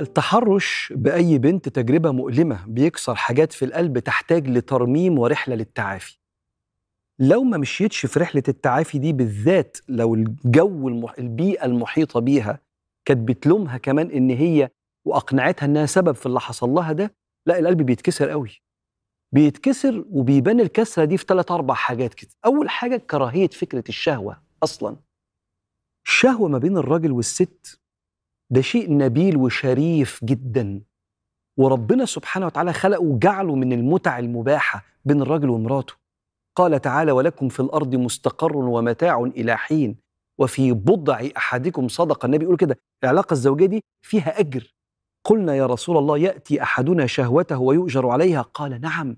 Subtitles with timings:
[0.00, 6.18] التحرش بأي بنت تجربة مؤلمة بيكسر حاجات في القلب تحتاج لترميم ورحلة للتعافي.
[7.18, 11.14] لو ما مشيتش في رحلة التعافي دي بالذات لو الجو المح...
[11.18, 12.60] البيئة المحيطة بيها
[13.04, 14.70] كانت بتلومها كمان إن هي
[15.06, 17.14] وأقنعتها إنها سبب في اللي حصل لها ده
[17.46, 18.62] لا القلب بيتكسر قوي.
[19.32, 22.30] بيتكسر وبيبان الكسرة دي في ثلاث أربع حاجات كده.
[22.44, 24.96] أول حاجة كراهية فكرة الشهوة أصلا.
[26.06, 27.79] الشهوة ما بين الراجل والست
[28.50, 30.80] ده شيء نبيل وشريف جدا.
[31.56, 35.94] وربنا سبحانه وتعالى خلقه وجعله من المتع المباحة بين الراجل ومراته.
[36.56, 39.96] قال تعالى ولكم في الأرض مستقر ومتاع إلى حين.
[40.38, 42.26] وفي بضع أحدكم صدقة.
[42.26, 44.74] النبي يقول كده العلاقة الزوجية دي فيها أجر.
[45.24, 48.42] قلنا يا رسول الله يأتي أحدنا شهوته ويؤجر عليها.
[48.42, 49.16] قال نعم.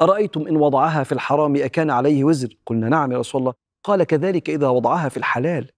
[0.00, 3.54] أرأيتم إن وضعها في الحرام أكان عليه وزر؟ قلنا نعم يا رسول الله.
[3.84, 5.70] قال كذلك إذا وضعها في الحلال.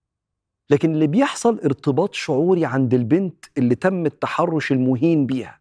[0.70, 5.60] لكن اللي بيحصل ارتباط شعوري عند البنت اللي تم التحرش المهين بيها.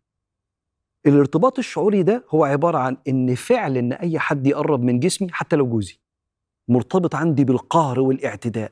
[1.05, 5.55] الارتباط الشعوري ده هو عبارة عن إن فعل إن أي حد يقرب من جسمي حتى
[5.55, 5.97] لو جوزي
[6.67, 8.71] مرتبط عندي بالقهر والاعتداء.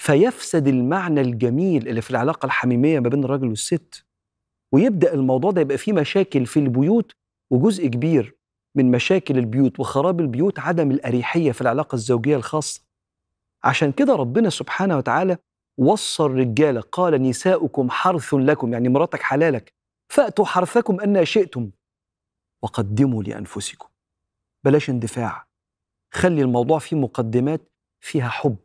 [0.00, 4.04] فيفسد المعنى الجميل اللي في العلاقة الحميمية ما بين الراجل والست
[4.72, 7.12] ويبدأ الموضوع ده يبقى فيه مشاكل في البيوت
[7.50, 8.36] وجزء كبير
[8.74, 12.80] من مشاكل البيوت وخراب البيوت عدم الأريحية في العلاقة الزوجية الخاصة.
[13.64, 15.38] عشان كده ربنا سبحانه وتعالى
[15.78, 19.72] وصى الرجاله قال نساؤكم حرث لكم يعني مراتك حلالك
[20.12, 21.70] فأتوا حرثكم ان شئتم
[22.62, 23.88] وقدموا لأنفسكم.
[24.64, 25.46] بلاش اندفاع.
[26.14, 27.72] خلي الموضوع فيه مقدمات
[28.04, 28.56] فيها حب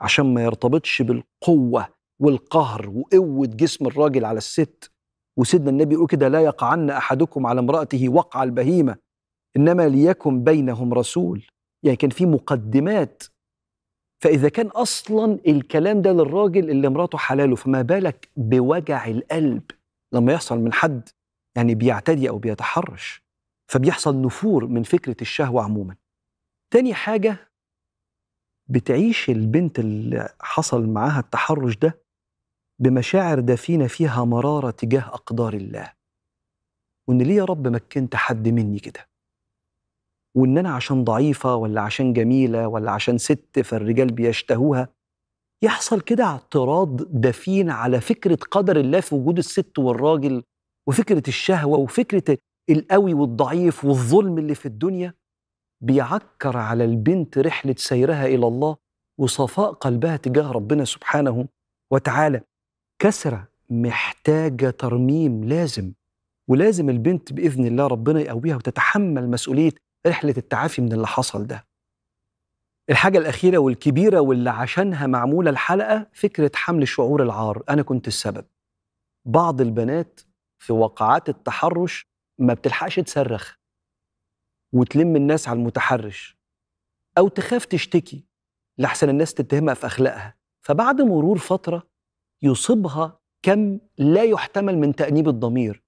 [0.00, 1.88] عشان ما يرتبطش بالقوة
[2.20, 4.92] والقهر وقوة جسم الراجل على الست.
[5.38, 8.96] وسيدنا النبي يقول كده لا يقعن أحدكم على امرأته وقع البهيمة
[9.56, 11.46] إنما ليكن بينهم رسول.
[11.82, 13.22] يعني كان في مقدمات
[14.22, 19.62] فإذا كان أصلا الكلام ده للراجل اللي مراته حلاله فما بالك بوجع القلب
[20.12, 21.08] لما يحصل من حد
[21.56, 23.22] يعني بيعتدي أو بيتحرش
[23.68, 25.96] فبيحصل نفور من فكرة الشهوة عموما.
[26.70, 27.50] تاني حاجة
[28.68, 32.00] بتعيش البنت اللي حصل معاها التحرش ده
[32.78, 35.92] بمشاعر دفينة فيها مرارة تجاه أقدار الله.
[37.08, 39.09] وإن ليه يا رب مكنت حد مني كده؟
[40.36, 44.88] وإن أنا عشان ضعيفة ولا عشان جميلة ولا عشان ست فالرجال بيشتهوها
[45.62, 50.42] يحصل كده اعتراض دفين على فكرة قدر الله في وجود الست والراجل
[50.88, 52.38] وفكرة الشهوة وفكرة
[52.70, 55.14] القوي والضعيف والظلم اللي في الدنيا؟
[55.82, 58.76] بيعكر على البنت رحلة سيرها إلى الله
[59.18, 61.48] وصفاء قلبها تجاه ربنا سبحانه
[61.92, 62.40] وتعالى.
[63.02, 65.92] كسرة محتاجة ترميم لازم
[66.48, 69.72] ولازم البنت بإذن الله ربنا يقويها وتتحمل مسؤولية
[70.06, 71.66] رحلة التعافي من اللي حصل ده.
[72.90, 77.62] الحاجة الأخيرة والكبيرة واللي عشانها معمولة الحلقة فكرة حمل شعور العار.
[77.68, 78.44] أنا كنت السبب.
[79.24, 80.20] بعض البنات
[80.58, 82.06] في وقعات التحرش
[82.38, 83.56] ما بتلحقش تصرخ
[84.74, 86.38] وتلم الناس على المتحرش
[87.18, 88.24] أو تخاف تشتكي
[88.78, 90.36] لحسن الناس تتهمها في أخلاقها.
[90.66, 91.86] فبعد مرور فترة
[92.42, 95.82] يصيبها كم لا يحتمل من تأنيب الضمير.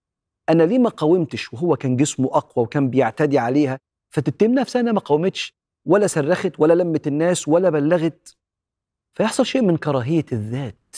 [0.49, 3.79] أنا ليه ما قاومتش وهو كان جسمه أقوى وكان بيعتدي عليها
[4.15, 5.55] فتتم نفسها إنها ما قاومتش
[5.87, 8.37] ولا صرخت ولا لمت الناس ولا بلغت.
[9.17, 10.97] فيحصل شيء من كراهية الذات.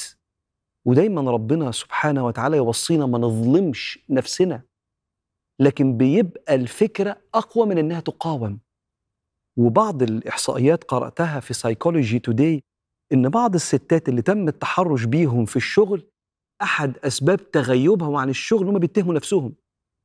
[0.86, 4.62] ودايما ربنا سبحانه وتعالى يوصينا ما نظلمش نفسنا.
[5.60, 8.60] لكن بيبقى الفكرة أقوى من إنها تقاوم.
[9.58, 12.64] وبعض الإحصائيات قرأتها في سايكولوجي توداي
[13.12, 16.10] إن بعض الستات اللي تم التحرش بيهم في الشغل
[16.62, 19.54] أحد أسباب تغيبهم عن الشغل هم بيتهموا نفسهم.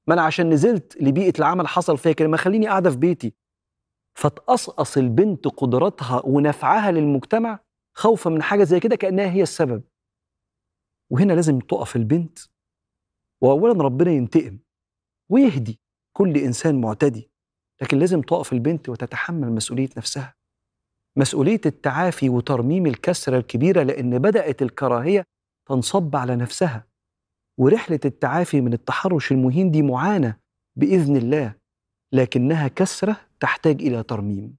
[0.09, 3.33] ما أنا عشان نزلت لبيئة العمل حصل فيا كده ما خليني قاعدة في بيتي.
[4.17, 7.59] فتقصقص البنت قدراتها ونفعها للمجتمع
[7.97, 9.83] خوفا من حاجة زي كده كأنها هي السبب.
[11.11, 12.39] وهنا لازم تقف البنت
[13.43, 14.59] واولا ربنا ينتقم
[15.31, 15.79] ويهدي
[16.17, 17.31] كل إنسان معتدي
[17.81, 20.35] لكن لازم تقف البنت وتتحمل مسؤولية نفسها.
[21.17, 25.23] مسؤولية التعافي وترميم الكسرة الكبيرة لأن بدأت الكراهية
[25.67, 26.88] تنصب على نفسها.
[27.59, 30.37] ورحلة التعافي من التحرش المهين دي معاناة
[30.75, 31.53] بإذن الله
[32.13, 34.58] لكنها كسرة تحتاج إلى ترميم.